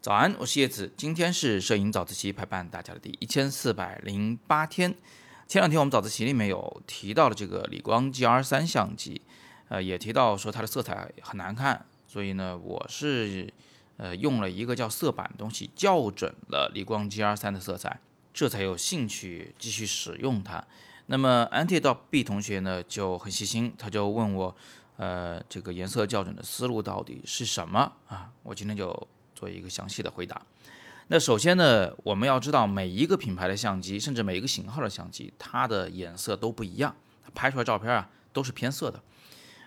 [0.00, 0.92] 早安，我是叶子。
[0.96, 4.94] 今天是摄影早自习陪伴大家的第一千四百零八天。
[5.48, 9.20] 前两天我们早自习里面有提到了这个理光 GR 三相机，
[9.68, 13.52] 呃，也提到说它的色彩很难看，所以呢，我是
[13.96, 17.98] 呃用了一个叫色板的东西校准了理光 GR 三的色彩，
[18.32, 20.64] 这才有兴趣继续使用它。
[21.06, 24.56] 那么 Anti 到 B 同学呢就很细心，他就问我。
[24.98, 28.32] 呃，这个颜色校准的思路到底是什么啊？
[28.42, 28.90] 我今天就
[29.38, 30.42] 做一个详细的回答。
[31.06, 36.94] 那首先呢，我们要知道每一个品牌的相机，甚至每一个型号的相机，它的颜色都不一样，
[37.34, 39.00] 拍出来照片啊都是偏色的。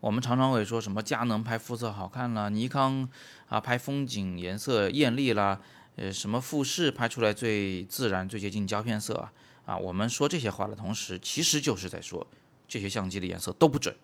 [0.00, 3.08] 我们常常会说什么佳能拍肤色好看了，尼康
[3.48, 5.58] 啊拍风景颜色艳丽啦，
[5.96, 9.32] 呃，什么富士拍出来最自然、最接近胶片色啊
[9.64, 9.78] 啊。
[9.78, 12.26] 我们说这些话的同时，其实就是在说
[12.68, 13.96] 这些相机的颜色都不准。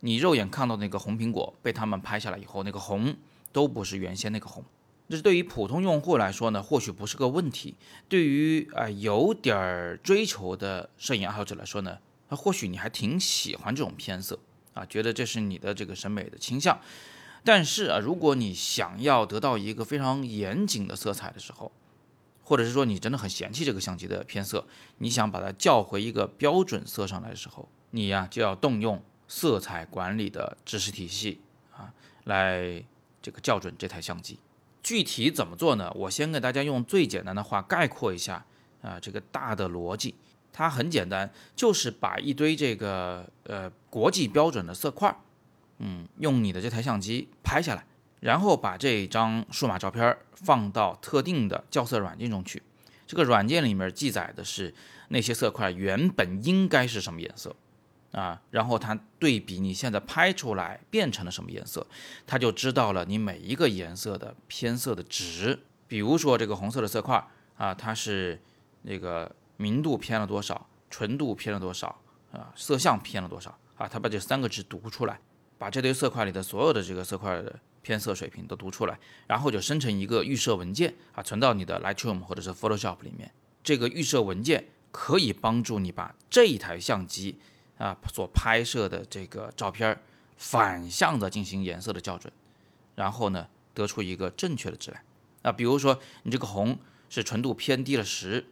[0.00, 3.14] 你肉眼看到那个红苹果被他们拍下来以后，那个红
[3.56, 4.62] 都不是原先那个红。
[5.08, 7.74] 这是对于普通用户来说呢，或许不是个问题。
[8.06, 11.96] 对于啊有点儿追求的摄影爱好者来说呢，
[12.28, 14.38] 那或许你还挺喜欢这种偏色
[14.74, 16.78] 啊，觉得这是你的这个审美的倾向。
[17.42, 21.72] 但是啊，如果你想要得到一个非常严谨的色彩的时候，
[22.44, 24.66] 或者是说你真的很嫌弃这个相机的偏色，
[24.98, 29.02] 你想把它校回一个标准色上来的时候，你呀就要动用。
[29.28, 31.40] 色彩管理的知识体系
[31.76, 31.92] 啊，
[32.26, 32.84] 来
[33.26, 34.38] 这个校准这台相机。
[34.84, 35.90] 具体怎么做呢？
[35.96, 38.46] 我先给大家用最简单的话概括一下
[38.82, 40.14] 啊，这个大的逻辑，
[40.52, 45.12] 它很简单，就是把一堆这个呃国际标准的色块，
[45.78, 47.84] 嗯，用你的这台相机拍下来，
[48.20, 52.62] 然后把这张数码照片放到特定的校色软件中去。
[53.08, 54.72] 这个软件里面记载的是
[55.08, 57.56] 那些色块原本应该是什么颜色。
[58.16, 61.86] 啊，然后它对比你现在拍出来变成了什么颜色，
[62.26, 65.58] 它就知道了你每一个颜色的偏色的值。
[65.86, 67.22] 比如说这个红色的色块
[67.58, 68.40] 啊，它是
[68.82, 72.00] 那个明度偏了多少，纯度偏了多少
[72.32, 75.20] 啊，色相偏了多少啊，它把这三个值读出来，
[75.58, 83.30] 把这堆色块里的所有的这个色块的偏色水平都读出来，然后就生成一个预设文件啊，存到你的 Lightroom 或者是 Photoshop 里面。
[83.62, 87.38] 这个预设文件可以帮助你把这一台相机。
[87.78, 89.98] 啊，所拍摄的这个照片
[90.36, 92.32] 反向的进行颜色的校准，
[92.94, 95.02] 然后呢，得出一个正确的质量。
[95.42, 96.78] 啊，比如说你这个红
[97.08, 98.46] 是纯度偏低了十，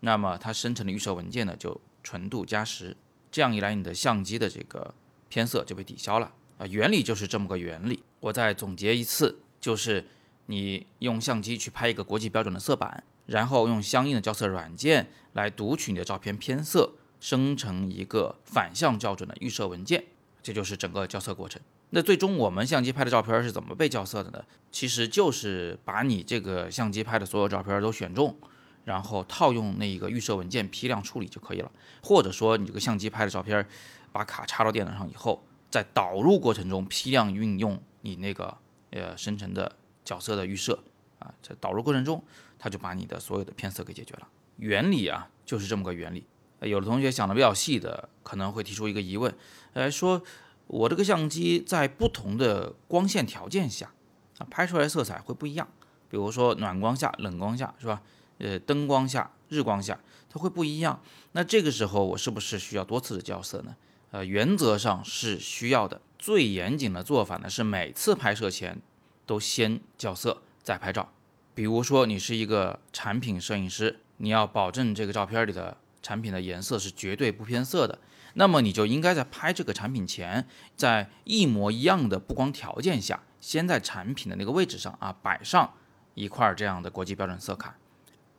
[0.00, 2.96] 那么它生成的预设文件呢就纯度加十，
[3.30, 4.94] 这样一来你的相机的这个
[5.28, 6.32] 偏色就被抵消了。
[6.58, 8.02] 啊，原理就是这么个原理。
[8.20, 10.06] 我再总结一次，就是
[10.46, 16.94] 你用相机去拍一个国际标准的色板，然后用相应的校色软件来读取你的照片偏色。
[17.20, 20.02] 生成一个反向校准的预设文件，
[20.42, 21.60] 这就是整个校色过程。
[21.90, 24.44] 那最终我们相机拍的照片是怎么被校色的呢？
[24.70, 28.36] 其实就是把你这个相机拍的所有照片都选中，
[28.84, 31.70] 然后套用那一个预设文件批量处理就可以了。
[32.02, 33.66] 或者说你这个相机拍的照片，
[34.12, 38.56] 把卡插到电脑上以后，在导入过程中批量运用你那个
[38.90, 40.82] 呃生成的角色的预设
[41.18, 42.22] 啊，在导入过程中，
[42.56, 44.28] 它就把你的所有的偏色给解决了。
[44.58, 46.24] 原理啊，就是这么个原理。
[46.60, 49.34] 有的同学想的比较细的，可能会提出一个疑问，
[49.72, 50.22] 呃，说
[50.66, 53.90] 我这个相机在不同的光线条件下，
[54.38, 55.66] 啊，拍出来色彩会不一样。
[56.10, 58.02] 比如说暖光下、冷光下，是吧？
[58.38, 61.00] 呃，灯光下、日光下，它会不一样。
[61.32, 63.76] 那这个时候我是不是需要多次的校色呢？
[64.10, 66.00] 呃，原则上是需要的。
[66.18, 68.80] 最严谨的做法呢，是每次拍摄前
[69.24, 71.12] 都先校色再拍照。
[71.54, 75.76] 比如说你是一个产品摄影师，你要保证这个照片里的。
[76.02, 77.98] 产品的颜色是绝对不偏色的，
[78.34, 80.46] 那么你就应该在拍这个产品前，
[80.76, 85.74] 在一模一样的布光条件下，先在产品的那个位置上啊摆上
[86.14, 87.76] 一块这样的国际标准色卡，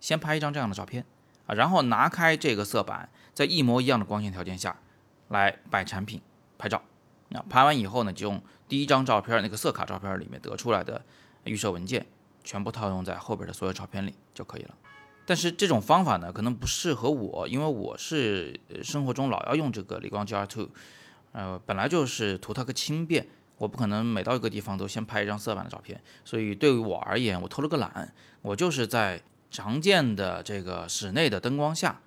[0.00, 1.04] 先拍一张这样的照片
[1.46, 4.78] 啊，然后拿开这个色板，在一模一样的光线条件下
[5.28, 6.20] 来摆产品
[6.58, 6.82] 拍照。
[7.28, 11.04] 那拍完以后呢，就用第一张照片那个色卡照片里面得出来的
[11.44, 12.06] 预设文件，
[12.44, 14.74] 全部套用在后边的所有照片里就可以了。
[15.28, 20.68] 但是这种方法呢，可能不适合我，因为我是生活中老要用这个理光 GR2，
[21.32, 23.26] 呃，本来就是图它个轻便，
[23.58, 29.20] 我不可能每到一个地方都先拍一张色板的照片，所以对于我而言，我偷了个懒，我就是在
[29.50, 32.00] 常见的这个室内的灯光下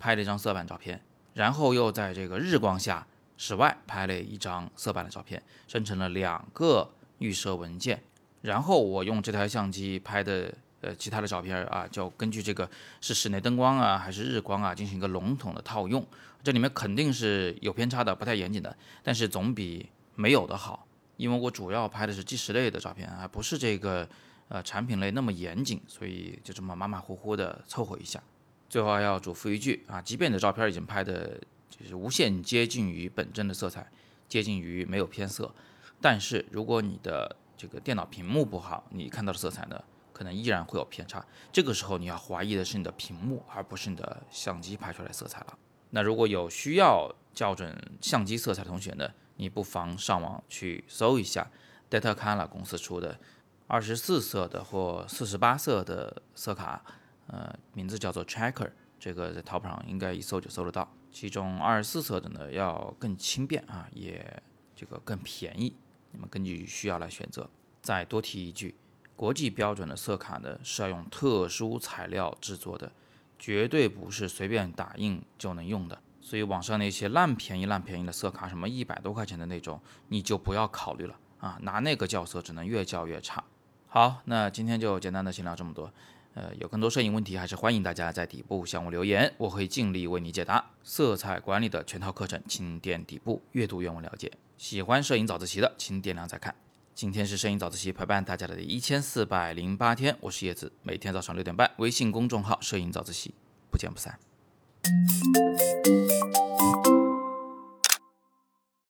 [0.00, 1.00] 拍了一张色板照片，
[1.34, 3.06] 然后又在这个日光下
[3.36, 8.02] 室外拍了一张色板的照片，生成了两个预设文件，
[8.42, 10.52] 然后我用这台相机拍的。
[10.84, 12.68] 呃，其他的照片啊，就根据这个
[13.00, 16.06] 是室内灯光啊，还是日光啊，进行一个笼统的套用。
[16.42, 20.86] 这里面肯定是有偏差的，不太严谨的，但是总比没有的好。
[21.16, 24.06] 因为我主要拍的是纪实类的照片，还不是这个
[24.48, 28.22] 呃产品类那么严谨，所以就这么马马虎虎的凑合一下。
[28.68, 31.40] 最后要嘱咐一句啊，即便你的照片已经拍的
[31.70, 33.86] 就是无限接近于本真的色彩，
[34.28, 35.50] 接近于没有偏色，
[36.00, 39.80] 但是如果你的这个电脑屏幕不好，你看到的色彩呢，
[40.14, 41.22] 可能依然会有偏差。
[41.52, 45.58] 这个时候你要怀疑的是你的屏幕，而不是你的相机拍出来色彩了。
[45.90, 51.50] 那如果有需要校准相机色彩同学呢，你不妨上网去搜一下
[51.90, 53.18] Datacolor 公司出的
[53.66, 56.82] 二十四色的或四十八色的色卡。
[57.26, 58.70] 呃，名字叫做 Checker，
[59.00, 60.88] 这个在淘宝上应该一搜就搜得到。
[61.10, 64.42] 其中二十四色的呢要更轻便啊，也
[64.76, 65.74] 这个更便宜。
[66.12, 67.48] 你们根据需要来选择。
[67.80, 68.74] 再多提一句，
[69.16, 72.90] 国际标准的色卡呢是要用特殊材料制作的，
[73.38, 76.00] 绝对不是随便打印就能用的。
[76.20, 83.44] 所以网上那些烂便宜烂便宜的色卡，什么一百多块钱的那种，你就不要考虑了啊，拿那个校色只能越校越差。
[83.86, 85.92] 好，那今天就简单的先聊这么多。
[86.32, 90.64] 呃，有更多摄影问题，还是欢迎大家在底部向我留言，我会尽力为你解答。
[90.82, 94.32] 色彩管理的全套课程，请点底部阅读原文了解。
[94.56, 96.52] 喜欢摄影早自习的，请点亮再看。
[96.94, 103.34] 今天是摄影早自习陪伴大家的第一千四百零八天，我是叶子，每天早上六点半，微信公众号“摄影早自习”，
[103.68, 104.16] 不见不散。